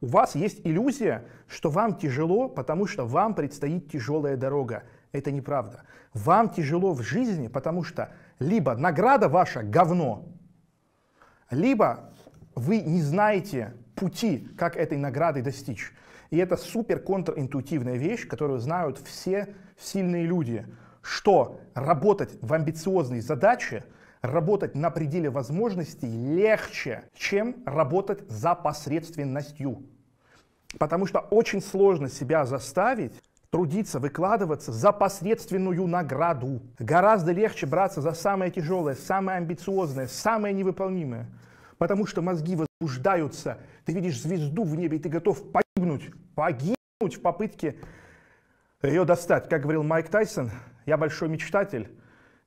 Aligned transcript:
У 0.00 0.06
вас 0.06 0.34
есть 0.34 0.60
иллюзия, 0.64 1.24
что 1.48 1.70
вам 1.70 1.96
тяжело, 1.96 2.48
потому 2.48 2.86
что 2.86 3.04
вам 3.04 3.34
предстоит 3.34 3.90
тяжелая 3.90 4.36
дорога. 4.36 4.84
Это 5.12 5.32
неправда. 5.32 5.82
Вам 6.14 6.50
тяжело 6.50 6.92
в 6.92 7.02
жизни, 7.02 7.48
потому 7.48 7.82
что 7.82 8.12
либо 8.38 8.76
награда 8.76 9.28
ваша 9.28 9.62
говно, 9.62 10.26
либо 11.50 12.12
вы 12.54 12.80
не 12.80 13.02
знаете 13.02 13.74
пути, 13.94 14.48
как 14.56 14.76
этой 14.76 14.98
награды 14.98 15.42
достичь. 15.42 15.92
И 16.30 16.36
это 16.36 16.56
супер 16.56 17.00
контринтуитивная 17.00 17.96
вещь, 17.96 18.26
которую 18.28 18.60
знают 18.60 18.98
все 18.98 19.54
сильные 19.78 20.26
люди, 20.26 20.66
что 21.02 21.60
работать 21.74 22.36
в 22.42 22.52
амбициозной 22.52 23.20
задаче, 23.20 23.84
работать 24.22 24.74
на 24.74 24.90
пределе 24.90 25.30
возможностей 25.30 26.08
легче, 26.08 27.04
чем 27.14 27.56
работать 27.66 28.28
за 28.28 28.54
посредственностью. 28.54 29.82
Потому 30.78 31.06
что 31.06 31.20
очень 31.20 31.62
сложно 31.62 32.08
себя 32.08 32.44
заставить 32.44 33.12
трудиться, 33.50 33.98
выкладываться 33.98 34.72
за 34.72 34.92
посредственную 34.92 35.86
награду. 35.86 36.60
Гораздо 36.78 37.32
легче 37.32 37.66
браться 37.66 38.00
за 38.00 38.12
самое 38.12 38.50
тяжелое, 38.50 38.94
самое 38.94 39.38
амбициозное, 39.38 40.06
самое 40.06 40.54
невыполнимое. 40.54 41.26
Потому 41.78 42.06
что 42.06 42.20
мозги 42.20 42.56
возбуждаются, 42.56 43.58
ты 43.84 43.92
видишь 43.92 44.20
звезду 44.20 44.64
в 44.64 44.76
небе, 44.76 44.98
и 44.98 45.00
ты 45.00 45.08
готов 45.08 45.42
погибнуть, 45.52 46.10
погибнуть 46.34 47.14
в 47.14 47.22
попытке 47.22 47.76
ее 48.82 49.04
достать. 49.04 49.48
Как 49.48 49.62
говорил 49.62 49.82
Майк 49.82 50.08
Тайсон, 50.08 50.50
я 50.86 50.96
большой 50.96 51.28
мечтатель, 51.28 51.88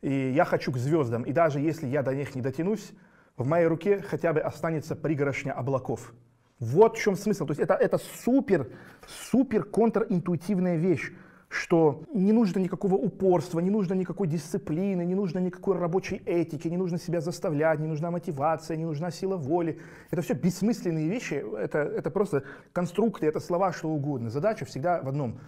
и 0.02 0.32
я 0.32 0.46
хочу 0.46 0.72
к 0.72 0.78
звездам. 0.78 1.24
И 1.24 1.32
даже 1.32 1.60
если 1.60 1.88
я 1.88 2.04
до 2.04 2.14
них 2.14 2.36
не 2.36 2.42
дотянусь, 2.42 2.92
в 3.38 3.48
моей 3.48 3.68
руке 3.68 4.02
хотя 4.02 4.34
бы 4.34 4.40
останется 4.40 4.96
пригорошня 4.96 5.54
облаков. 5.54 6.14
Вот 6.60 6.98
в 6.98 7.02
чем 7.02 7.16
смысл. 7.16 7.46
То 7.46 7.52
есть 7.52 7.62
это, 7.62 7.74
это 7.74 7.98
супер, 7.98 8.70
супер 9.08 9.64
контринтуитивная 9.64 10.78
вещь 10.78 11.12
что 11.52 12.04
не 12.14 12.32
нужно 12.32 12.60
никакого 12.60 12.96
упорства, 12.96 13.60
не 13.60 13.70
нужно 13.70 13.94
никакой 13.94 14.28
дисциплины, 14.28 15.04
не 15.04 15.16
нужно 15.16 15.40
никакой 15.40 15.78
рабочей 15.78 16.22
этики, 16.26 16.70
не 16.70 16.78
нужно 16.78 16.98
себя 16.98 17.20
заставлять, 17.20 17.78
не 17.80 17.88
нужна 17.88 18.10
мотивация, 18.10 18.78
не 18.78 18.86
нужна 18.86 19.12
сила 19.12 19.36
воли. 19.36 19.78
Это 20.12 20.22
все 20.22 20.34
бессмысленные 20.34 21.10
вещи, 21.10 21.44
это, 21.58 21.80
это 21.80 22.10
просто 22.10 22.44
конструкты, 22.72 23.28
это 23.28 23.42
слова, 23.42 23.74
что 23.74 23.90
угодно. 23.90 24.30
Задача 24.30 24.64
всегда 24.64 25.02
в 25.02 25.10
одном. 25.10 25.40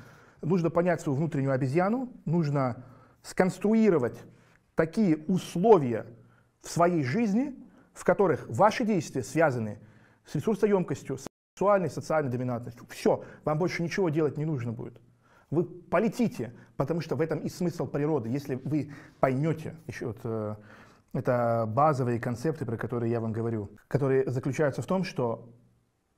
Нужно 0.41 0.69
понять 0.69 0.99
свою 0.99 1.17
внутреннюю 1.17 1.53
обезьяну, 1.53 2.09
нужно 2.25 2.83
сконструировать 3.21 4.19
такие 4.75 5.17
условия 5.27 6.05
в 6.61 6.69
своей 6.69 7.03
жизни, 7.03 7.55
в 7.93 8.03
которых 8.03 8.47
ваши 8.49 8.85
действия 8.85 9.23
связаны 9.23 9.79
с 10.25 10.35
ресурсоемкостью, 10.35 11.17
с 11.17 11.27
сексуальной, 11.53 11.89
социальной 11.89 12.31
доминантностью. 12.31 12.85
Все, 12.89 13.23
вам 13.45 13.59
больше 13.59 13.83
ничего 13.83 14.09
делать 14.09 14.37
не 14.37 14.45
нужно 14.45 14.71
будет. 14.71 14.99
Вы 15.51 15.65
полетите, 15.65 16.53
потому 16.77 17.01
что 17.01 17.15
в 17.15 17.21
этом 17.21 17.39
и 17.39 17.49
смысл 17.49 17.85
природы. 17.85 18.29
Если 18.29 18.55
вы 18.55 18.91
поймете, 19.19 19.75
еще 19.85 20.07
вот, 20.07 20.17
э, 20.23 20.55
это 21.13 21.65
базовые 21.67 22.19
концепты, 22.19 22.65
про 22.65 22.75
которые 22.75 23.11
я 23.11 23.19
вам 23.19 23.31
говорю, 23.31 23.69
которые 23.87 24.27
заключаются 24.31 24.81
в 24.81 24.87
том, 24.87 25.03
что 25.03 25.53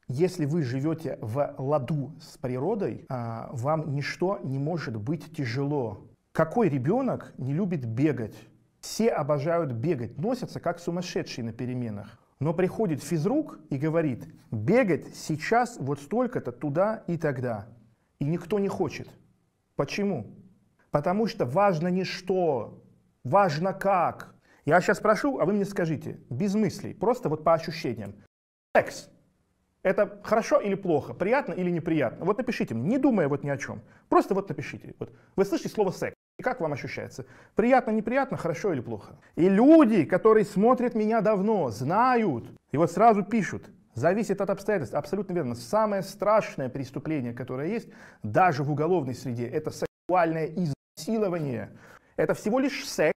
если 0.08 0.46
вы 0.46 0.64
живете 0.64 1.18
в 1.22 1.56
ладу 1.58 2.14
с 2.22 2.38
природой, 2.38 3.06
э, 3.10 3.48
вам 3.52 3.94
ничто 3.94 4.40
не 4.42 4.58
может 4.58 4.96
быть 4.96 5.36
тяжело. 5.36 6.08
Какой 6.36 6.68
ребенок 6.68 7.34
не 7.38 7.54
любит 7.54 7.86
бегать? 7.86 8.36
Все 8.82 9.10
обожают 9.10 9.72
бегать, 9.72 10.18
носятся 10.18 10.60
как 10.60 10.80
сумасшедшие 10.80 11.46
на 11.46 11.54
переменах. 11.54 12.20
Но 12.42 12.54
приходит 12.54 13.02
физрук 13.02 13.58
и 13.70 13.78
говорит, 13.78 14.28
бегать 14.52 15.16
сейчас 15.16 15.78
вот 15.80 16.02
столько-то 16.02 16.52
туда 16.52 17.06
и 17.08 17.18
тогда. 17.18 17.70
И 18.20 18.26
никто 18.26 18.60
не 18.60 18.68
хочет. 18.68 19.08
Почему? 19.78 20.28
Потому 20.92 21.28
что 21.28 21.46
важно 21.46 21.88
не 21.88 22.04
что, 22.04 22.84
важно 23.24 23.72
как. 23.72 24.36
Я 24.66 24.82
сейчас 24.82 25.00
прошу, 25.00 25.40
а 25.40 25.46
вы 25.46 25.54
мне 25.54 25.64
скажите, 25.64 26.20
без 26.30 26.54
мыслей, 26.54 26.94
просто 26.94 27.30
вот 27.30 27.46
по 27.46 27.54
ощущениям. 27.54 28.14
Секс. 28.76 29.10
Это 29.84 30.20
хорошо 30.22 30.60
или 30.60 30.76
плохо, 30.76 31.14
приятно 31.14 31.54
или 31.54 31.70
неприятно? 31.70 32.26
Вот 32.26 32.40
напишите 32.40 32.74
мне, 32.74 32.90
не 32.90 32.98
думая 32.98 33.30
вот 33.30 33.46
ни 33.46 33.50
о 33.50 33.58
чем. 33.58 33.82
Просто 34.10 34.34
вот 34.34 34.50
напишите. 34.50 34.96
Вот. 35.00 35.14
Вы 35.38 35.46
слышите 35.46 35.70
слово 35.70 35.92
секс. 35.92 36.16
И 36.38 36.44
как 36.44 36.60
вам 36.60 36.74
ощущается? 36.74 37.26
Приятно, 37.56 37.92
неприятно, 37.92 38.38
хорошо 38.38 38.74
или 38.74 38.82
плохо? 38.82 39.18
И 39.36 39.48
люди, 39.48 40.06
которые 40.06 40.46
смотрят 40.46 40.96
меня 40.96 41.22
давно, 41.22 41.70
знают, 41.70 42.46
и 42.72 42.78
вот 42.78 42.92
сразу 42.92 43.24
пишут, 43.24 43.70
Зависит 43.96 44.42
от 44.42 44.50
обстоятельств. 44.50 44.94
Абсолютно 44.94 45.34
верно. 45.34 45.56
Самое 45.56 46.04
страшное 46.04 46.68
преступление, 46.68 47.34
которое 47.34 47.70
есть, 47.70 47.88
даже 48.24 48.62
в 48.62 48.70
уголовной 48.70 49.16
среде, 49.16 49.48
это 49.48 49.72
сексуальное 49.72 50.48
изнасилование. 50.48 51.72
Это 52.18 52.34
всего 52.34 52.60
лишь 52.60 52.86
секс. 52.86 53.14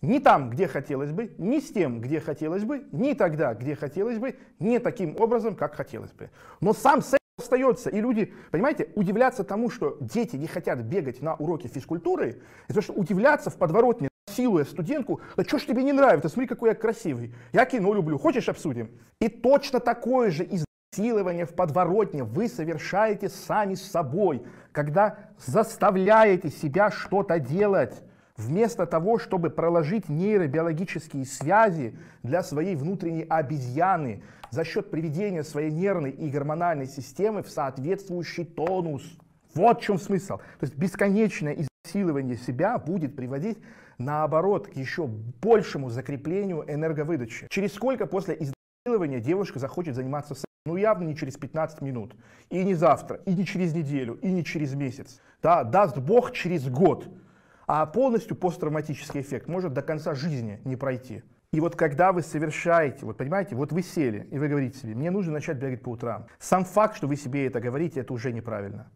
Не 0.00 0.20
там, 0.20 0.50
где 0.50 0.68
хотелось 0.68 1.10
бы, 1.10 1.34
не 1.38 1.60
с 1.60 1.72
тем, 1.72 2.00
где 2.00 2.20
хотелось 2.20 2.62
бы, 2.62 2.86
не 2.92 3.14
тогда, 3.14 3.54
где 3.54 3.74
хотелось 3.74 4.18
бы, 4.18 4.38
не 4.60 4.78
таким 4.78 5.16
образом, 5.20 5.56
как 5.56 5.74
хотелось 5.74 6.12
бы. 6.12 6.30
Но 6.60 6.72
сам 6.72 7.02
секс 7.02 7.17
остается. 7.38 7.88
И 7.88 8.00
люди, 8.00 8.34
понимаете, 8.50 8.88
удивляться 8.94 9.44
тому, 9.44 9.70
что 9.70 9.96
дети 10.00 10.36
не 10.36 10.46
хотят 10.46 10.80
бегать 10.80 11.22
на 11.22 11.34
уроки 11.34 11.68
физкультуры, 11.68 12.42
это 12.68 12.82
что 12.82 12.92
удивляться 12.92 13.50
в 13.50 13.56
подворотне 13.56 14.08
насилуя 14.26 14.64
студентку, 14.64 15.20
да 15.36 15.44
что 15.44 15.58
ж 15.58 15.64
тебе 15.64 15.82
не 15.82 15.92
нравится, 15.92 16.28
смотри, 16.28 16.46
какой 16.46 16.70
я 16.70 16.74
красивый, 16.74 17.34
я 17.52 17.64
кино 17.64 17.94
люблю, 17.94 18.18
хочешь 18.18 18.48
обсудим? 18.48 18.90
И 19.20 19.28
точно 19.28 19.80
такое 19.80 20.30
же 20.30 20.44
изнасилование 20.44 21.46
в 21.46 21.54
подворотне 21.54 22.24
вы 22.24 22.48
совершаете 22.48 23.28
сами 23.28 23.74
с 23.74 23.90
собой, 23.90 24.42
когда 24.72 25.18
заставляете 25.44 26.50
себя 26.50 26.90
что-то 26.90 27.38
делать, 27.38 28.02
вместо 28.38 28.86
того, 28.86 29.18
чтобы 29.18 29.50
проложить 29.50 30.08
нейробиологические 30.08 31.26
связи 31.26 31.98
для 32.22 32.42
своей 32.42 32.76
внутренней 32.76 33.24
обезьяны 33.24 34.22
за 34.50 34.64
счет 34.64 34.90
приведения 34.90 35.44
своей 35.44 35.70
нервной 35.70 36.12
и 36.12 36.30
гормональной 36.30 36.86
системы 36.86 37.42
в 37.42 37.50
соответствующий 37.50 38.46
тонус. 38.46 39.02
Вот 39.54 39.80
в 39.80 39.82
чем 39.82 39.98
смысл. 39.98 40.38
То 40.38 40.62
есть 40.62 40.76
бесконечное 40.76 41.54
изнасилование 41.84 42.36
себя 42.36 42.78
будет 42.78 43.14
приводить 43.14 43.58
наоборот, 43.98 44.68
к 44.68 44.76
еще 44.76 45.06
большему 45.06 45.90
закреплению 45.90 46.64
энерговыдачи. 46.66 47.48
Через 47.50 47.74
сколько 47.74 48.06
после 48.06 48.38
изнасилования 48.38 49.20
девушка 49.20 49.58
захочет 49.58 49.94
заниматься 49.96 50.34
сексом? 50.34 50.44
Ну, 50.66 50.76
явно 50.76 51.04
не 51.04 51.16
через 51.16 51.36
15 51.36 51.80
минут, 51.80 52.14
и 52.50 52.62
не 52.62 52.74
завтра, 52.74 53.20
и 53.24 53.34
не 53.34 53.46
через 53.46 53.74
неделю, 53.74 54.14
и 54.20 54.30
не 54.30 54.44
через 54.44 54.74
месяц. 54.74 55.20
Да, 55.42 55.64
даст 55.64 55.96
Бог 55.96 56.32
через 56.32 56.68
год. 56.68 57.08
А 57.68 57.84
полностью 57.84 58.34
посттравматический 58.34 59.20
эффект 59.20 59.46
может 59.46 59.74
до 59.74 59.82
конца 59.82 60.14
жизни 60.14 60.58
не 60.64 60.74
пройти. 60.74 61.22
И 61.52 61.60
вот 61.60 61.76
когда 61.76 62.12
вы 62.12 62.22
совершаете, 62.22 63.04
вот 63.04 63.18
понимаете, 63.18 63.56
вот 63.56 63.72
вы 63.72 63.82
сели, 63.82 64.26
и 64.30 64.38
вы 64.38 64.48
говорите 64.48 64.78
себе, 64.78 64.94
мне 64.94 65.10
нужно 65.10 65.34
начать 65.34 65.58
бегать 65.58 65.82
по 65.82 65.90
утрам. 65.90 66.26
Сам 66.38 66.64
факт, 66.64 66.96
что 66.96 67.06
вы 67.06 67.16
себе 67.16 67.46
это 67.46 67.60
говорите, 67.60 68.00
это 68.00 68.14
уже 68.14 68.32
неправильно. 68.32 68.90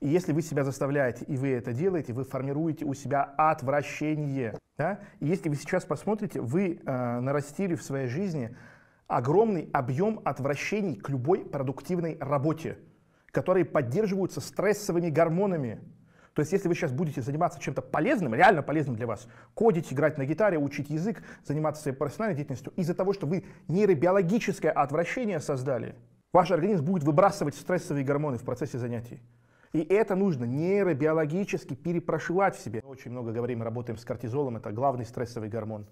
И 0.00 0.08
если 0.08 0.32
вы 0.32 0.42
себя 0.42 0.64
заставляете, 0.64 1.24
и 1.26 1.36
вы 1.36 1.50
это 1.50 1.72
делаете, 1.72 2.12
вы 2.12 2.24
формируете 2.24 2.84
у 2.84 2.94
себя 2.94 3.22
отвращение. 3.22 4.58
Да? 4.76 4.98
И 5.20 5.26
если 5.26 5.48
вы 5.48 5.54
сейчас 5.54 5.84
посмотрите, 5.84 6.40
вы 6.40 6.80
э, 6.84 7.20
нарастили 7.20 7.76
в 7.76 7.82
своей 7.84 8.08
жизни 8.08 8.56
огромный 9.06 9.70
объем 9.72 10.20
отвращений 10.24 10.96
к 10.96 11.08
любой 11.08 11.44
продуктивной 11.44 12.18
работе, 12.20 12.78
которые 13.30 13.64
поддерживаются 13.64 14.40
стрессовыми 14.40 15.08
гормонами. 15.08 15.80
То 16.38 16.42
есть, 16.42 16.52
если 16.52 16.68
вы 16.68 16.76
сейчас 16.76 16.92
будете 16.92 17.20
заниматься 17.20 17.58
чем-то 17.58 17.82
полезным, 17.82 18.32
реально 18.32 18.62
полезным 18.62 18.94
для 18.94 19.08
вас, 19.08 19.26
кодить, 19.54 19.92
играть 19.92 20.18
на 20.18 20.24
гитаре, 20.24 20.56
учить 20.56 20.88
язык, 20.88 21.20
заниматься 21.44 21.82
своей 21.82 21.96
профессиональной 21.96 22.36
деятельностью, 22.36 22.72
из-за 22.76 22.94
того, 22.94 23.12
что 23.12 23.26
вы 23.26 23.44
нейробиологическое 23.66 24.70
отвращение 24.70 25.40
создали, 25.40 25.96
ваш 26.32 26.52
организм 26.52 26.84
будет 26.84 27.02
выбрасывать 27.02 27.56
стрессовые 27.56 28.04
гормоны 28.04 28.38
в 28.38 28.44
процессе 28.44 28.78
занятий. 28.78 29.20
И 29.72 29.80
это 29.80 30.14
нужно 30.14 30.44
нейробиологически 30.44 31.74
перепрошивать 31.74 32.54
в 32.54 32.60
себе. 32.60 32.82
Очень 32.84 33.10
много 33.10 33.32
говорим, 33.32 33.64
работаем 33.64 33.98
с 33.98 34.04
кортизолом, 34.04 34.58
это 34.58 34.70
главный 34.70 35.06
стрессовый 35.06 35.48
гормон. 35.48 35.88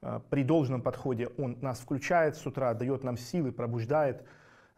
А, 0.00 0.20
при 0.30 0.44
должном 0.44 0.80
подходе 0.80 1.26
он 1.38 1.58
нас 1.60 1.80
включает 1.80 2.36
с 2.36 2.46
утра, 2.46 2.72
дает 2.72 3.02
нам 3.02 3.16
силы, 3.16 3.50
пробуждает. 3.50 4.22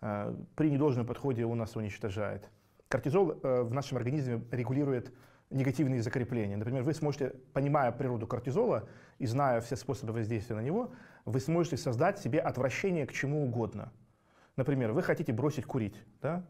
А, 0.01 0.35
при 0.57 0.71
недолжном 0.71 1.05
подходе 1.05 1.45
он 1.45 1.59
нас 1.59 1.77
уничтожает. 1.77 2.49
Кортизол 2.91 3.39
э, 3.41 3.63
в 3.63 3.73
нашем 3.73 3.99
организме 3.99 4.43
регулирует 4.51 5.15
негативные 5.49 6.03
закрепления. 6.03 6.57
Например, 6.57 6.83
вы 6.83 6.93
сможете, 6.93 7.35
понимая 7.53 7.93
природу 7.93 8.27
кортизола 8.27 8.89
и 9.19 9.27
зная 9.27 9.61
все 9.61 9.77
способы 9.77 10.13
воздействия 10.13 10.57
на 10.57 10.61
него, 10.61 10.93
вы 11.25 11.39
сможете 11.39 11.77
создать 11.77 12.19
себе 12.19 12.41
отвращение 12.41 13.07
к 13.07 13.13
чему 13.13 13.45
угодно. 13.45 13.93
Например, 14.57 14.91
вы 14.91 15.03
хотите 15.03 15.33
бросить 15.33 15.67
курить. 15.67 16.03
Да? 16.21 16.45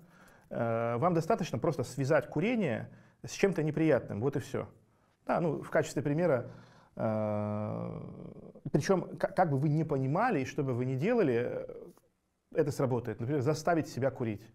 Э, 0.49 0.97
вам 0.97 1.13
достаточно 1.13 1.59
просто 1.59 1.85
связать 1.85 2.27
курение 2.31 2.89
с 3.23 3.33
чем-то 3.33 3.63
неприятным, 3.63 4.23
вот 4.23 4.37
и 4.37 4.41
все. 4.41 4.67
Да, 5.27 5.43
ну, 5.43 5.63
в 5.63 5.69
качестве 5.69 6.01
примера, 6.01 6.51
э, 6.97 8.01
причем, 8.73 9.15
как, 9.19 9.51
бы 9.51 9.59
вы 9.59 9.69
не 9.69 9.85
понимали 9.85 10.41
и 10.41 10.45
что 10.47 10.65
бы 10.65 10.73
вы 10.73 10.87
ни 10.87 10.95
делали, 10.95 11.67
это 12.55 12.73
сработает. 12.73 13.21
Например, 13.21 13.43
заставить 13.43 13.89
себя 13.89 14.11
курить. 14.11 14.51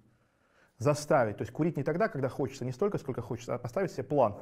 Заставить. 0.77 1.37
То 1.37 1.43
есть 1.43 1.53
курить 1.53 1.77
не 1.77 1.83
тогда, 1.83 2.07
когда 2.07 2.29
хочется, 2.29 2.65
не 2.65 2.71
столько, 2.71 2.97
сколько 2.97 3.21
хочется, 3.21 3.55
а 3.55 3.57
поставить 3.57 3.91
себе 3.91 4.03
план. 4.03 4.37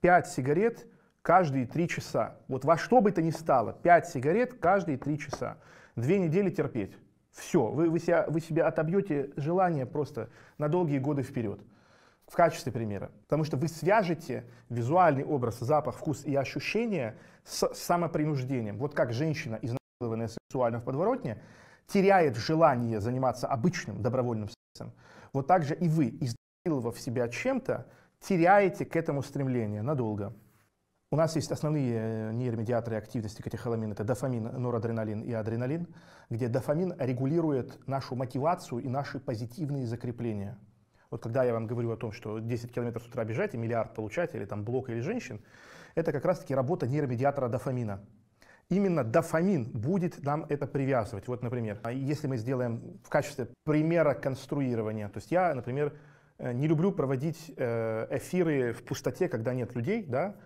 Пять 0.00 0.28
сигарет 0.28 0.86
каждые 1.22 1.66
три 1.66 1.88
часа. 1.88 2.38
Вот 2.48 2.64
во 2.64 2.76
что 2.76 3.00
бы 3.00 3.12
то 3.12 3.22
ни 3.22 3.30
стало, 3.30 3.72
пять 3.72 4.08
сигарет 4.08 4.54
каждые 4.54 4.98
три 4.98 5.18
часа. 5.18 5.58
Две 5.96 6.18
недели 6.18 6.50
терпеть. 6.50 6.96
Все, 7.30 7.66
вы, 7.68 7.88
вы, 7.88 8.00
себя, 8.00 8.26
вы 8.28 8.40
себе 8.40 8.64
отобьете 8.64 9.30
желание 9.36 9.86
просто 9.86 10.30
на 10.58 10.68
долгие 10.68 10.98
годы 10.98 11.22
вперед. 11.22 11.60
В 12.26 12.34
качестве 12.34 12.72
примера. 12.72 13.10
Потому 13.24 13.44
что 13.44 13.56
вы 13.56 13.68
свяжете 13.68 14.44
визуальный 14.68 15.24
образ, 15.24 15.58
запах, 15.60 15.96
вкус 15.96 16.24
и 16.24 16.34
ощущения 16.34 17.16
с 17.44 17.72
самопринуждением. 17.74 18.78
Вот 18.78 18.94
как 18.94 19.12
женщина, 19.12 19.58
изнасилованная 19.62 20.28
сексуально 20.28 20.78
в 20.78 20.84
подворотне, 20.84 21.42
теряет 21.92 22.36
желание 22.36 23.00
заниматься 23.00 23.46
обычным 23.46 24.02
добровольным 24.02 24.48
сексом. 24.48 24.92
Вот 25.32 25.46
так 25.46 25.64
же 25.64 25.74
и 25.74 25.88
вы, 25.88 26.08
изнасиловав 26.20 26.98
себя 26.98 27.28
чем-то, 27.28 27.86
теряете 28.20 28.84
к 28.84 28.96
этому 28.96 29.22
стремление 29.22 29.82
надолго. 29.82 30.34
У 31.12 31.16
нас 31.16 31.34
есть 31.34 31.50
основные 31.50 31.94
э, 31.96 32.32
нейромедиаторы 32.32 32.96
активности 32.96 33.42
катехоламин. 33.42 33.92
Это 33.92 34.04
дофамин, 34.04 34.44
норадреналин 34.44 35.22
и 35.22 35.32
адреналин, 35.32 35.88
где 36.28 36.46
дофамин 36.46 36.94
регулирует 36.98 37.84
нашу 37.88 38.14
мотивацию 38.14 38.80
и 38.80 38.88
наши 38.88 39.18
позитивные 39.18 39.86
закрепления. 39.86 40.56
Вот 41.10 41.20
когда 41.20 41.42
я 41.42 41.52
вам 41.52 41.66
говорю 41.66 41.90
о 41.90 41.96
том, 41.96 42.12
что 42.12 42.38
10 42.38 42.72
километров 42.72 43.02
с 43.02 43.08
утра 43.08 43.24
бежать 43.24 43.54
и 43.54 43.58
миллиард 43.58 43.94
получать, 43.94 44.36
или 44.36 44.44
там 44.44 44.64
блок 44.64 44.88
или 44.90 45.00
женщин, 45.00 45.40
это 45.96 46.12
как 46.12 46.24
раз-таки 46.24 46.54
работа 46.54 46.86
нейромедиатора 46.86 47.48
дофамина. 47.48 48.00
Именно 48.70 49.02
дофамин 49.02 49.64
будет 49.64 50.22
нам 50.22 50.46
это 50.48 50.66
привязывать. 50.68 51.26
Вот, 51.26 51.42
например, 51.42 51.80
если 51.92 52.28
мы 52.28 52.36
сделаем 52.36 53.00
в 53.04 53.08
качестве 53.08 53.48
примера 53.64 54.14
конструирования, 54.14 55.08
то 55.08 55.18
есть 55.18 55.32
я, 55.32 55.52
например, 55.54 55.92
э, 56.38 56.52
не 56.52 56.68
люблю 56.68 56.92
проводить 56.92 57.52
э, 57.56 58.06
эфиры 58.10 58.72
в 58.72 58.84
пустоте, 58.84 59.28
когда 59.28 59.54
нет 59.54 59.74
людей, 59.74 60.04
да, 60.04 60.36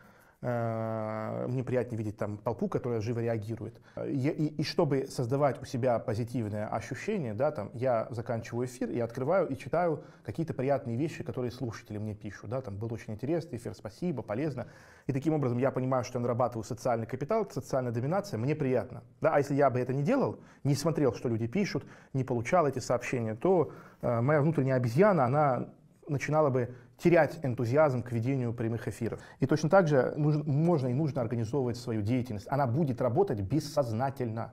мне 0.45 1.65
приятнее 1.65 1.97
видеть 1.97 2.19
там 2.19 2.37
толпу, 2.37 2.69
которая 2.69 3.01
живо 3.01 3.21
реагирует. 3.21 3.81
И, 4.07 4.29
и, 4.29 4.47
и 4.61 4.63
чтобы 4.63 5.07
создавать 5.09 5.63
у 5.63 5.65
себя 5.65 5.99
позитивное 5.99 6.67
ощущение, 6.67 7.33
да, 7.33 7.51
там, 7.51 7.71
я 7.73 8.09
заканчиваю 8.11 8.67
эфир 8.67 8.91
и 8.91 9.01
открываю 9.01 9.49
и 9.49 9.57
читаю 9.57 10.05
какие-то 10.23 10.53
приятные 10.53 10.99
вещи, 10.99 11.25
которые 11.25 11.51
слушатели 11.51 11.97
мне 11.97 12.15
пишут. 12.15 12.51
Да, 12.51 12.61
там, 12.61 12.77
был 12.77 12.93
очень 12.93 13.15
интересный 13.15 13.57
эфир, 13.57 13.75
спасибо, 13.75 14.23
полезно. 14.23 14.67
И 15.07 15.13
таким 15.13 15.33
образом 15.33 15.57
я 15.57 15.71
понимаю, 15.71 16.05
что 16.05 16.19
я 16.19 16.23
нарабатываю 16.23 16.65
социальный 16.65 17.07
капитал, 17.07 17.49
социальная 17.51 17.93
доминация, 17.93 18.37
мне 18.37 18.55
приятно. 18.55 19.03
Да, 19.23 19.35
а 19.35 19.39
если 19.39 19.55
я 19.55 19.71
бы 19.71 19.81
это 19.81 19.95
не 19.95 20.03
делал, 20.03 20.41
не 20.63 20.75
смотрел, 20.75 21.15
что 21.15 21.31
люди 21.31 21.47
пишут, 21.47 21.87
не 22.13 22.23
получал 22.23 22.67
эти 22.67 22.81
сообщения, 22.81 23.35
то 23.35 23.73
э, 24.03 24.21
моя 24.21 24.43
внутренняя 24.43 24.77
обезьяна, 24.77 25.25
она 25.25 25.69
начинала 26.07 26.51
бы 26.51 26.75
терять 26.99 27.39
энтузиазм 27.43 28.03
к 28.03 28.13
ведению 28.13 28.53
прямых 28.53 28.89
эфиров. 28.89 29.21
И 29.41 29.47
точно 29.47 29.69
так 29.69 29.89
же 29.89 30.15
нужно, 30.17 30.45
можно 30.45 30.89
и 30.89 30.95
нужно 30.95 31.21
организовывать 31.21 31.77
свою 31.77 32.03
деятельность. 32.03 32.47
Она 32.51 32.67
будет 32.67 33.01
работать 33.01 33.41
бессознательно. 33.41 34.53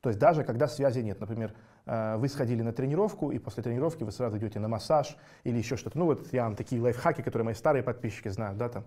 То 0.00 0.10
есть 0.10 0.18
даже 0.20 0.44
когда 0.44 0.68
связи 0.68 1.00
нет. 1.00 1.20
Например, 1.20 1.54
э, 1.86 2.16
вы 2.16 2.28
сходили 2.28 2.62
на 2.62 2.72
тренировку, 2.72 3.32
и 3.32 3.38
после 3.38 3.62
тренировки 3.62 4.04
вы 4.04 4.12
сразу 4.12 4.38
идете 4.38 4.60
на 4.60 4.68
массаж 4.68 5.16
или 5.44 5.58
еще 5.58 5.76
что-то. 5.76 5.98
Ну 5.98 6.04
вот 6.04 6.32
я 6.32 6.44
вам 6.44 6.54
такие 6.54 6.80
лайфхаки, 6.80 7.22
которые 7.22 7.46
мои 7.46 7.54
старые 7.54 7.82
подписчики 7.82 8.28
знают, 8.28 8.58
да, 8.58 8.68
там. 8.68 8.84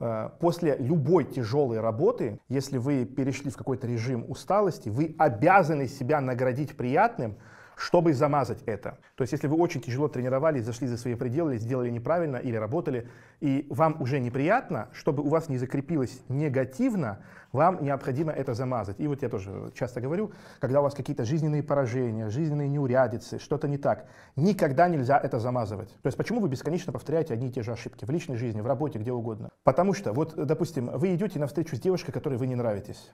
Э, 0.00 0.30
после 0.38 0.76
любой 0.76 1.24
тяжелой 1.24 1.80
работы, 1.80 2.40
если 2.48 2.76
вы 2.78 3.06
перешли 3.06 3.50
в 3.50 3.56
какой-то 3.56 3.86
режим 3.86 4.24
усталости, 4.28 4.90
вы 4.90 5.14
обязаны 5.18 5.86
себя 5.86 6.20
наградить 6.20 6.76
приятным, 6.76 7.36
чтобы 7.80 8.12
замазать 8.12 8.62
это. 8.66 8.98
То 9.14 9.22
есть, 9.22 9.32
если 9.32 9.46
вы 9.46 9.56
очень 9.56 9.80
тяжело 9.80 10.06
тренировались, 10.06 10.66
зашли 10.66 10.86
за 10.86 10.98
свои 10.98 11.14
пределы, 11.14 11.56
сделали 11.56 11.88
неправильно 11.88 12.36
или 12.36 12.54
работали, 12.54 13.08
и 13.40 13.66
вам 13.70 13.96
уже 14.02 14.20
неприятно, 14.20 14.90
чтобы 14.92 15.22
у 15.22 15.28
вас 15.28 15.48
не 15.48 15.56
закрепилось 15.56 16.20
негативно, 16.28 17.20
вам 17.52 17.82
необходимо 17.82 18.32
это 18.32 18.52
замазать. 18.52 19.00
И 19.00 19.08
вот 19.08 19.22
я 19.22 19.30
тоже 19.30 19.72
часто 19.74 20.02
говорю, 20.02 20.30
когда 20.58 20.80
у 20.80 20.82
вас 20.82 20.92
какие-то 20.92 21.24
жизненные 21.24 21.62
поражения, 21.62 22.28
жизненные 22.28 22.68
неурядицы, 22.68 23.38
что-то 23.38 23.66
не 23.66 23.78
так, 23.78 24.06
никогда 24.36 24.86
нельзя 24.86 25.18
это 25.18 25.38
замазывать. 25.38 25.88
То 26.02 26.06
есть 26.06 26.18
почему 26.18 26.40
вы 26.40 26.50
бесконечно 26.50 26.92
повторяете 26.92 27.32
одни 27.32 27.48
и 27.48 27.50
те 27.50 27.62
же 27.62 27.72
ошибки 27.72 28.04
в 28.04 28.10
личной 28.10 28.36
жизни, 28.36 28.60
в 28.60 28.66
работе, 28.66 28.98
где 28.98 29.10
угодно? 29.10 29.48
Потому 29.64 29.94
что, 29.94 30.12
вот, 30.12 30.34
допустим, 30.36 30.90
вы 30.98 31.14
идете 31.14 31.38
на 31.38 31.46
встречу 31.46 31.76
с 31.76 31.80
девушкой, 31.80 32.12
которой 32.12 32.36
вы 32.36 32.46
не 32.46 32.56
нравитесь, 32.56 33.10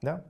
да? 0.00 0.24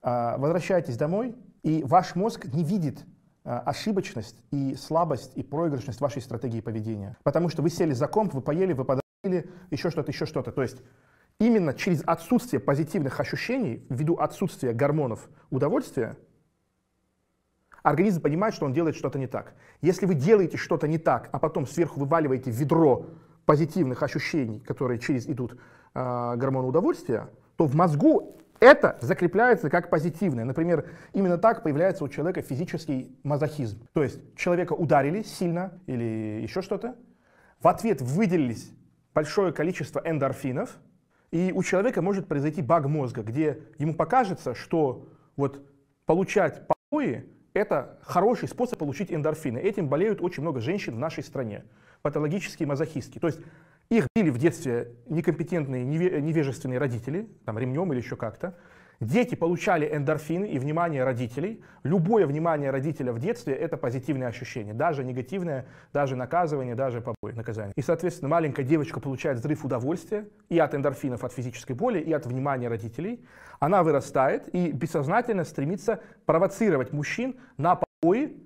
А, 0.00 0.38
возвращаетесь 0.38 0.96
домой, 0.96 1.34
и 1.62 1.82
ваш 1.84 2.14
мозг 2.14 2.46
не 2.52 2.64
видит 2.64 3.04
а, 3.44 3.60
ошибочность 3.60 4.36
и 4.50 4.74
слабость 4.74 5.32
и 5.36 5.42
проигрышность 5.42 6.00
вашей 6.00 6.22
стратегии 6.22 6.60
поведения. 6.60 7.16
Потому 7.22 7.48
что 7.48 7.62
вы 7.62 7.70
сели 7.70 7.92
за 7.92 8.06
комп, 8.06 8.34
вы 8.34 8.42
поели, 8.42 8.72
вы 8.72 8.84
подарили, 8.84 9.50
еще 9.70 9.90
что-то, 9.90 10.10
еще 10.10 10.26
что-то. 10.26 10.52
То 10.52 10.62
есть 10.62 10.82
именно 11.38 11.74
через 11.74 12.02
отсутствие 12.06 12.60
позитивных 12.60 13.18
ощущений, 13.18 13.86
ввиду 13.88 14.16
отсутствия 14.16 14.72
гормонов 14.72 15.28
удовольствия, 15.50 16.16
организм 17.82 18.20
понимает, 18.20 18.54
что 18.54 18.66
он 18.66 18.72
делает 18.72 18.96
что-то 18.96 19.18
не 19.18 19.26
так. 19.26 19.54
Если 19.80 20.04
вы 20.06 20.14
делаете 20.14 20.56
что-то 20.56 20.86
не 20.86 20.98
так, 20.98 21.30
а 21.32 21.38
потом 21.38 21.66
сверху 21.66 22.00
вываливаете 22.00 22.50
ведро 22.50 23.06
позитивных 23.46 24.02
ощущений, 24.02 24.60
которые 24.60 25.00
через 25.00 25.26
идут 25.26 25.58
э, 25.94 26.34
гормоны 26.36 26.68
удовольствия, 26.68 27.30
то 27.56 27.64
в 27.64 27.74
мозгу 27.74 28.39
это 28.60 28.98
закрепляется 29.00 29.70
как 29.70 29.90
позитивное. 29.90 30.44
Например, 30.44 30.88
именно 31.12 31.38
так 31.38 31.62
появляется 31.62 32.04
у 32.04 32.08
человека 32.08 32.42
физический 32.42 33.18
мазохизм. 33.22 33.86
То 33.92 34.02
есть 34.02 34.20
человека 34.36 34.74
ударили 34.74 35.22
сильно 35.22 35.80
или 35.86 36.40
еще 36.42 36.62
что-то, 36.62 36.94
в 37.60 37.68
ответ 37.68 38.00
выделились 38.00 38.70
большое 39.14 39.52
количество 39.52 40.00
эндорфинов, 40.04 40.78
и 41.30 41.52
у 41.54 41.62
человека 41.62 42.02
может 42.02 42.26
произойти 42.26 42.62
баг 42.62 42.86
мозга, 42.86 43.22
где 43.22 43.62
ему 43.78 43.94
покажется, 43.94 44.54
что 44.54 45.08
вот 45.36 45.62
получать 46.06 46.66
побои– 46.66 47.24
это 47.54 47.98
хороший 48.02 48.48
способ 48.48 48.78
получить 48.78 49.12
эндорфины. 49.12 49.58
Этим 49.58 49.88
болеют 49.88 50.20
очень 50.20 50.42
много 50.42 50.60
женщин 50.60 50.94
в 50.94 50.98
нашей 50.98 51.22
стране, 51.22 51.64
патологические 52.02 52.66
мазохистки. 52.66 53.18
То 53.18 53.28
есть 53.28 53.40
их 53.90 54.06
били 54.14 54.30
в 54.30 54.38
детстве 54.38 54.92
некомпетентные, 55.08 55.84
невежественные 55.84 56.78
родители, 56.78 57.28
там 57.44 57.58
ремнем 57.58 57.92
или 57.92 58.00
еще 58.00 58.16
как-то. 58.16 58.56
Дети 59.00 59.34
получали 59.34 59.96
эндорфины 59.96 60.44
и 60.44 60.58
внимание 60.58 61.04
родителей. 61.04 61.64
Любое 61.84 62.26
внимание 62.26 62.70
родителя 62.70 63.14
в 63.14 63.18
детстве– 63.18 63.54
это 63.56 63.78
позитивное 63.78 64.28
ощущение. 64.28 64.74
Даже 64.74 65.04
негативное, 65.04 65.66
даже 65.94 66.16
наказывание, 66.16 66.74
даже 66.74 67.00
побои, 67.00 67.32
наказание. 67.32 67.72
И, 67.76 67.82
соответственно, 67.82 68.28
маленькая 68.28 68.62
девочка 68.62 69.00
получает 69.00 69.38
взрыв 69.38 69.64
удовольствия 69.64 70.28
и 70.50 70.58
от 70.58 70.74
эндорфинов, 70.74 71.24
от 71.24 71.32
физической 71.32 71.72
боли, 71.72 71.98
и 71.98 72.12
от 72.12 72.26
внимания 72.26 72.68
родителей. 72.68 73.24
Она 73.58 73.82
вырастает 73.82 74.54
и 74.54 74.70
бессознательно 74.70 75.44
стремится 75.44 76.00
провоцировать 76.26 76.92
мужчин 76.92 77.36
на 77.56 77.76
побои, 77.76 78.36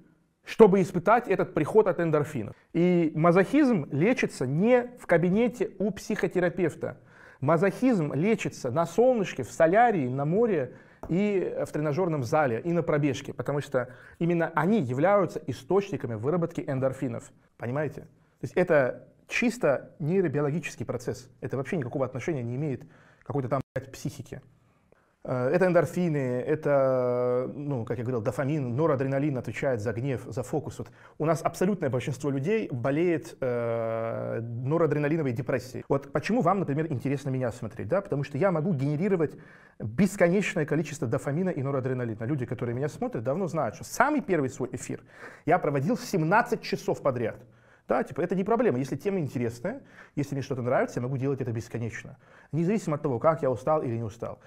чтобы 0.44 0.82
испытать 0.82 1.28
этот 1.28 1.54
приход 1.54 1.86
от 1.86 2.00
эндорфинов. 2.00 2.54
И 2.72 3.12
мазохизм 3.14 3.88
лечится 3.90 4.46
не 4.46 4.90
в 4.98 5.06
кабинете 5.06 5.70
у 5.78 5.90
психотерапевта. 5.90 6.98
Мазохизм 7.40 8.12
лечится 8.14 8.70
на 8.70 8.86
солнышке, 8.86 9.42
в 9.42 9.50
солярии, 9.50 10.08
на 10.08 10.24
море 10.24 10.74
и 11.08 11.54
в 11.66 11.70
тренажерном 11.72 12.24
зале, 12.24 12.60
и 12.64 12.72
на 12.72 12.82
пробежке, 12.82 13.34
потому 13.34 13.60
что 13.60 13.88
именно 14.18 14.50
они 14.54 14.80
являются 14.80 15.40
источниками 15.46 16.14
выработки 16.14 16.64
эндорфинов. 16.66 17.30
Понимаете? 17.58 18.02
То 18.02 18.06
есть 18.42 18.54
это 18.54 19.08
чисто 19.28 19.94
нейробиологический 19.98 20.86
процесс. 20.86 21.30
Это 21.40 21.56
вообще 21.56 21.76
никакого 21.76 22.04
отношения 22.04 22.42
не 22.42 22.56
имеет 22.56 22.84
к 22.84 23.26
какой-то 23.26 23.48
там 23.48 23.60
психике. 23.92 24.42
Э, 25.24 25.48
это 25.48 25.66
эндорфины, 25.66 26.42
это, 26.46 27.50
ну, 27.54 27.84
как 27.84 27.98
я 27.98 28.04
говорил, 28.04 28.20
дофамин, 28.20 28.76
норадреналин 28.76 29.38
отвечает 29.38 29.80
за 29.80 29.92
гнев, 29.92 30.22
за 30.26 30.42
фокус. 30.42 30.78
Вот 30.78 30.90
у 31.18 31.24
нас 31.24 31.40
абсолютное 31.42 31.88
большинство 31.88 32.30
людей 32.30 32.68
болеет 32.70 33.36
э, 33.40 34.40
норадреналиновой 34.40 35.32
депрессией. 35.32 35.84
Вот 35.88 36.12
почему 36.12 36.42
вам, 36.42 36.60
например, 36.60 36.92
интересно 36.92 37.30
меня 37.30 37.50
смотреть, 37.52 37.88
да? 37.88 38.02
Потому 38.02 38.22
что 38.22 38.36
я 38.36 38.52
могу 38.52 38.74
генерировать 38.74 39.34
бесконечное 39.78 40.66
количество 40.66 41.08
дофамина 41.08 41.48
и 41.48 41.62
норадреналина. 41.62 42.24
Люди, 42.24 42.44
которые 42.44 42.74
меня 42.74 42.88
смотрят, 42.88 43.24
давно 43.24 43.46
знают, 43.46 43.76
что 43.76 43.84
самый 43.84 44.20
первый 44.20 44.50
свой 44.50 44.68
эфир 44.72 45.02
я 45.46 45.58
проводил 45.58 45.96
17 45.96 46.60
часов 46.60 47.00
подряд. 47.00 47.36
Да, 47.86 48.02
типа, 48.02 48.22
это 48.22 48.34
не 48.34 48.44
проблема. 48.44 48.78
Если 48.78 48.96
тема 48.96 49.18
интересная, 49.18 49.82
если 50.16 50.34
мне 50.34 50.42
что-то 50.42 50.62
нравится, 50.62 51.00
я 51.00 51.02
могу 51.02 51.18
делать 51.18 51.42
это 51.42 51.52
бесконечно. 51.52 52.16
Независимо 52.50 52.96
от 52.96 53.02
того, 53.02 53.18
как 53.18 53.42
я 53.42 53.50
устал 53.50 53.82
или 53.82 53.96
не 53.96 54.02
устал. 54.02 54.38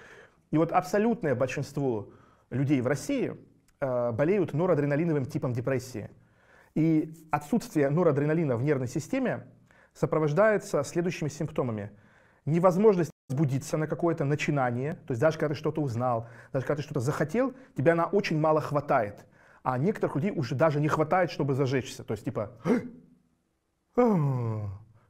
И 0.50 0.58
вот 0.58 0.72
абсолютное 0.72 1.34
большинство 1.34 2.10
людей 2.50 2.80
в 2.80 2.86
России 2.86 3.36
э, 3.80 4.12
болеют 4.12 4.54
норадреналиновым 4.54 5.26
типом 5.26 5.52
депрессии. 5.52 6.10
И 6.74 7.14
отсутствие 7.30 7.90
норадреналина 7.90 8.56
в 8.56 8.62
нервной 8.62 8.88
системе 8.88 9.46
сопровождается 9.92 10.82
следующими 10.84 11.28
симптомами. 11.28 11.90
Невозможность 12.44 13.10
сбудиться 13.28 13.76
на 13.76 13.86
какое-то 13.86 14.24
начинание, 14.24 14.94
то 14.94 15.10
есть 15.12 15.20
даже 15.20 15.38
когда 15.38 15.54
ты 15.54 15.58
что-то 15.58 15.82
узнал, 15.82 16.28
даже 16.52 16.64
когда 16.64 16.76
ты 16.76 16.82
что-то 16.82 17.00
захотел, 17.00 17.52
тебя 17.76 17.94
на 17.94 18.06
очень 18.06 18.38
мало 18.38 18.60
хватает. 18.60 19.26
А 19.62 19.76
некоторых 19.76 20.16
людей 20.16 20.32
уже 20.34 20.54
даже 20.54 20.80
не 20.80 20.88
хватает, 20.88 21.30
чтобы 21.30 21.54
зажечься. 21.54 22.04
То 22.04 22.12
есть 22.12 22.24
типа 22.24 22.52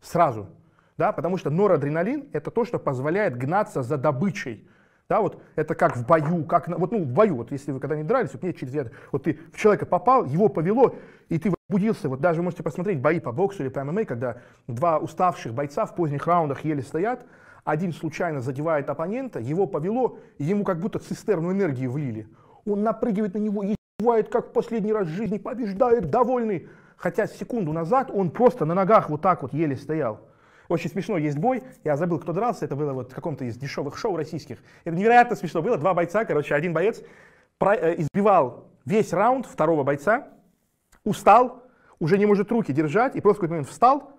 сразу. 0.00 0.48
Да, 0.96 1.12
потому 1.12 1.36
что 1.36 1.50
норадреналин 1.50 2.28
это 2.32 2.50
то, 2.50 2.64
что 2.64 2.78
позволяет 2.80 3.36
гнаться 3.36 3.82
за 3.82 3.96
добычей. 3.96 4.68
Да, 5.08 5.22
вот 5.22 5.40
это 5.56 5.74
как 5.74 5.96
в 5.96 6.06
бою, 6.06 6.44
как 6.44 6.68
на, 6.68 6.76
вот 6.76 6.92
ну 6.92 7.02
в 7.02 7.06
бою, 7.06 7.36
вот 7.36 7.50
если 7.50 7.72
вы 7.72 7.80
когда-нибудь 7.80 8.08
дрались, 8.08 8.30
вот 8.34 8.42
мне 8.42 8.52
через 8.52 8.74
это, 8.74 8.90
вот 9.10 9.22
ты 9.22 9.40
в 9.54 9.56
человека 9.56 9.86
попал, 9.86 10.26
его 10.26 10.50
повело, 10.50 10.96
и 11.30 11.38
ты 11.38 11.50
будился, 11.70 12.10
вот 12.10 12.20
даже 12.20 12.42
можете 12.42 12.62
посмотреть 12.62 13.00
бои 13.00 13.18
по 13.18 13.32
боксу 13.32 13.62
или 13.62 13.70
по 13.70 13.82
ММА, 13.84 14.04
когда 14.04 14.36
два 14.66 14.98
уставших 14.98 15.54
бойца 15.54 15.86
в 15.86 15.94
поздних 15.94 16.26
раундах 16.26 16.62
еле 16.62 16.82
стоят, 16.82 17.24
один 17.64 17.94
случайно 17.94 18.42
задевает 18.42 18.90
оппонента, 18.90 19.38
его 19.40 19.66
повело, 19.66 20.18
и 20.36 20.44
ему 20.44 20.62
как 20.62 20.78
будто 20.78 20.98
цистерну 20.98 21.52
энергии 21.52 21.86
влили. 21.86 22.28
Он 22.66 22.82
напрыгивает 22.82 23.32
на 23.32 23.38
него, 23.38 23.62
и 23.62 23.76
бывает 23.98 24.28
как 24.28 24.48
в 24.48 24.52
последний 24.52 24.92
раз 24.92 25.06
в 25.06 25.10
жизни, 25.10 25.38
побеждает, 25.38 26.10
довольный. 26.10 26.68
Хотя 26.98 27.26
секунду 27.26 27.72
назад 27.72 28.10
он 28.12 28.30
просто 28.30 28.66
на 28.66 28.74
ногах 28.74 29.08
вот 29.08 29.22
так 29.22 29.40
вот 29.40 29.54
еле 29.54 29.76
стоял. 29.76 30.27
Очень 30.68 30.90
смешно, 30.90 31.16
есть 31.16 31.38
бой, 31.38 31.62
я 31.82 31.96
забыл, 31.96 32.18
кто 32.18 32.34
дрался, 32.34 32.66
это 32.66 32.76
было 32.76 32.92
вот 32.92 33.12
в 33.12 33.14
каком-то 33.14 33.46
из 33.46 33.56
дешевых 33.56 33.96
шоу 33.96 34.16
российских. 34.16 34.58
Это 34.84 34.94
невероятно 34.94 35.34
смешно 35.34 35.62
было, 35.62 35.78
два 35.78 35.94
бойца, 35.94 36.26
короче, 36.26 36.54
один 36.54 36.74
боец 36.74 37.02
э, 37.60 37.94
избивал 37.96 38.68
весь 38.84 39.14
раунд 39.14 39.46
второго 39.46 39.82
бойца, 39.82 40.28
устал, 41.04 41.62
уже 41.98 42.18
не 42.18 42.26
может 42.26 42.52
руки 42.52 42.72
держать, 42.72 43.16
и 43.16 43.20
просто 43.22 43.38
в 43.38 43.40
какой-то 43.40 43.52
момент 43.52 43.68
встал, 43.68 44.12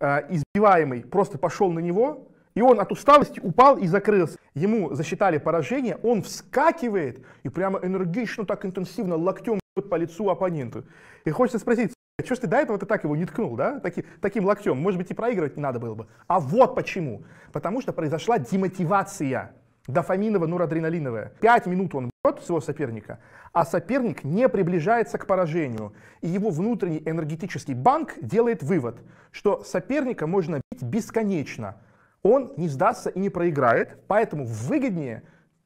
э, 0.00 0.22
избиваемый 0.30 1.02
просто 1.02 1.38
пошел 1.38 1.70
на 1.70 1.78
него, 1.78 2.28
и 2.54 2.60
он 2.60 2.80
от 2.80 2.90
усталости 2.90 3.38
упал 3.40 3.78
и 3.78 3.86
закрылся. 3.86 4.38
Ему 4.54 4.92
засчитали 4.94 5.38
поражение, 5.38 5.96
он 6.02 6.22
вскакивает 6.22 7.24
и 7.44 7.48
прямо 7.48 7.78
энергично, 7.78 8.44
так 8.44 8.64
интенсивно 8.64 9.16
локтем 9.16 9.60
по 9.88 9.94
лицу 9.94 10.28
оппоненту. 10.28 10.84
И 11.24 11.30
хочется 11.30 11.60
спросить, 11.60 11.92
что 12.24 12.34
ж 12.34 12.38
ты 12.38 12.46
до 12.46 12.56
этого 12.56 12.78
ты 12.78 12.86
так 12.86 13.04
его 13.04 13.16
не 13.16 13.24
ткнул, 13.24 13.56
да, 13.56 13.80
Таки, 13.80 14.04
таким 14.20 14.44
локтем? 14.44 14.78
Может 14.78 14.98
быть, 14.98 15.10
и 15.10 15.14
проигрывать 15.14 15.56
не 15.56 15.62
надо 15.62 15.78
было 15.78 15.94
бы. 15.94 16.06
А 16.26 16.40
вот 16.40 16.74
почему. 16.74 17.24
Потому 17.52 17.80
что 17.80 17.92
произошла 17.92 18.38
демотивация 18.38 19.52
дофаминово-норадреналиновая. 19.88 21.32
Пять 21.40 21.66
минут 21.66 21.94
он 21.94 22.10
бьет 22.24 22.42
своего 22.42 22.60
соперника, 22.60 23.18
а 23.52 23.64
соперник 23.64 24.24
не 24.24 24.48
приближается 24.48 25.18
к 25.18 25.26
поражению. 25.26 25.92
И 26.20 26.28
его 26.28 26.50
внутренний 26.50 27.02
энергетический 27.04 27.74
банк 27.74 28.14
делает 28.20 28.62
вывод, 28.62 29.00
что 29.30 29.62
соперника 29.64 30.26
можно 30.26 30.60
бить 30.70 30.82
бесконечно. 30.82 31.76
Он 32.22 32.52
не 32.56 32.68
сдастся 32.68 33.10
и 33.10 33.18
не 33.18 33.30
проиграет, 33.30 33.98
поэтому 34.06 34.44
выгоднее 34.44 35.24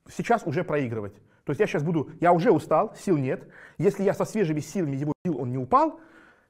сейчас 0.08 0.46
уже 0.46 0.64
проигрывать. 0.64 1.14
То 1.44 1.50
есть 1.50 1.60
я 1.60 1.66
сейчас 1.66 1.82
буду, 1.82 2.10
я 2.20 2.32
уже 2.32 2.50
устал, 2.50 2.94
сил 2.96 3.16
нет. 3.18 3.46
Если 3.78 4.02
я 4.02 4.14
со 4.14 4.25
свежими 4.25 4.60
силами 4.60 4.96
его 4.96 5.12
бил, 5.25 5.40
он 5.40 5.50
не 5.50 5.58
упал, 5.58 6.00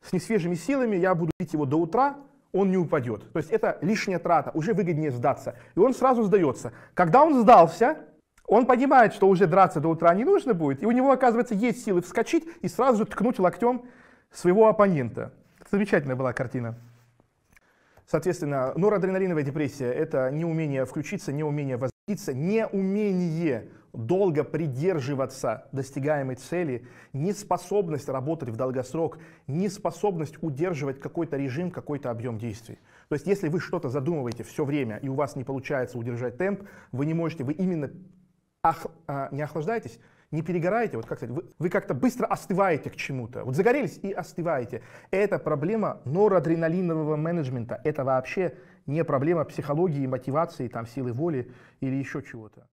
с 0.02 0.12
несвежими 0.12 0.54
силами 0.54 0.96
я 0.96 1.14
буду 1.14 1.32
бить 1.38 1.52
его 1.52 1.66
до 1.66 1.78
утра, 1.78 2.16
он 2.52 2.70
не 2.70 2.76
упадет. 2.76 3.30
То 3.32 3.38
есть 3.38 3.50
это 3.50 3.78
лишняя 3.82 4.18
трата, 4.18 4.50
уже 4.54 4.72
выгоднее 4.72 5.10
сдаться. 5.10 5.56
И 5.74 5.78
он 5.78 5.94
сразу 5.94 6.22
сдается. 6.22 6.72
Когда 6.94 7.22
он 7.22 7.42
сдался, 7.42 7.98
он 8.46 8.66
понимает, 8.66 9.12
что 9.12 9.28
уже 9.28 9.46
драться 9.46 9.80
до 9.80 9.88
утра 9.88 10.14
не 10.14 10.24
нужно 10.24 10.54
будет, 10.54 10.82
и 10.82 10.86
у 10.86 10.90
него, 10.90 11.10
оказывается, 11.10 11.54
есть 11.54 11.84
силы 11.84 12.00
вскочить 12.00 12.46
и 12.62 12.68
сразу 12.68 12.98
же 12.98 13.04
ткнуть 13.04 13.38
локтем 13.38 13.82
своего 14.30 14.68
оппонента. 14.68 15.32
Замечательная 15.70 16.16
была 16.16 16.32
картина. 16.32 16.78
Соответственно, 18.06 18.72
норадреналиновая 18.76 19.42
депрессия– 19.42 19.92
это 19.92 20.30
неумение 20.30 20.84
включиться, 20.84 21.32
неумение 21.32 21.76
возбудиться, 21.76 22.32
неумение 22.32 23.68
долго 23.96 24.44
придерживаться 24.44 25.66
достигаемой 25.72 26.36
цели, 26.36 26.86
неспособность 27.12 28.08
работать 28.08 28.50
в 28.50 28.56
долгосрок, 28.56 29.18
неспособность 29.46 30.42
удерживать 30.42 31.00
какой-то 31.00 31.36
режим, 31.36 31.70
какой-то 31.70 32.10
объем 32.10 32.38
действий. 32.38 32.78
То 33.08 33.14
есть 33.14 33.26
если 33.26 33.48
вы 33.48 33.60
что-то 33.60 33.88
задумываете 33.88 34.44
все 34.44 34.64
время, 34.64 34.96
и 34.98 35.08
у 35.08 35.14
вас 35.14 35.36
не 35.36 35.44
получается 35.44 35.98
удержать 35.98 36.36
темп, 36.36 36.62
вы 36.92 37.06
не 37.06 37.14
можете, 37.14 37.44
вы 37.44 37.52
именно 37.54 37.90
ох, 38.62 38.86
а, 39.06 39.28
не 39.32 39.42
охлаждаетесь, 39.42 39.98
не 40.30 40.42
перегораете, 40.42 40.96
вот 40.96 41.06
как 41.06 41.18
сказать, 41.18 41.34
вы, 41.34 41.44
вы 41.58 41.70
как-то 41.70 41.94
быстро 41.94 42.26
остываете 42.26 42.90
к 42.90 42.96
чему-то. 42.96 43.44
Вот 43.44 43.54
загорелись 43.54 43.98
и 44.02 44.12
остываете. 44.12 44.82
Это 45.10 45.38
проблема 45.38 46.00
норадреналинового 46.04 47.16
менеджмента. 47.16 47.80
Это 47.84 48.04
вообще 48.04 48.54
не 48.86 49.04
проблема 49.04 49.44
психологии, 49.44 50.06
мотивации, 50.06 50.68
там, 50.68 50.86
силы 50.86 51.12
воли 51.12 51.52
или 51.80 51.94
еще 51.94 52.22
чего-то. 52.22 52.66